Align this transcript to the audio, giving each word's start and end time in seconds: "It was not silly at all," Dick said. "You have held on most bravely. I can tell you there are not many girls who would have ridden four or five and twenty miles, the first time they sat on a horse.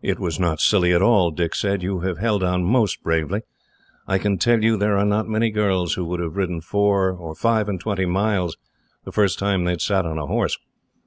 "It 0.00 0.18
was 0.18 0.40
not 0.40 0.60
silly 0.60 0.94
at 0.94 1.02
all," 1.02 1.30
Dick 1.30 1.54
said. 1.54 1.82
"You 1.82 2.00
have 2.00 2.16
held 2.16 2.42
on 2.42 2.64
most 2.64 3.02
bravely. 3.02 3.42
I 4.06 4.16
can 4.16 4.38
tell 4.38 4.64
you 4.64 4.78
there 4.78 4.96
are 4.96 5.04
not 5.04 5.28
many 5.28 5.50
girls 5.50 5.92
who 5.92 6.06
would 6.06 6.20
have 6.20 6.38
ridden 6.38 6.62
four 6.62 7.10
or 7.12 7.34
five 7.34 7.68
and 7.68 7.78
twenty 7.78 8.06
miles, 8.06 8.56
the 9.04 9.12
first 9.12 9.38
time 9.38 9.64
they 9.64 9.76
sat 9.76 10.06
on 10.06 10.16
a 10.16 10.24
horse. 10.26 10.56